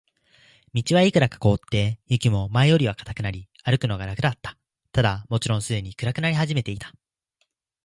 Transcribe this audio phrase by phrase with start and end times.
[0.73, 4.57] 道はいくらか凍って、雪も前よりは固くなり、歩くのが楽だった。
[4.91, 6.91] ただ、もちろんすでに暗くなり始めていた。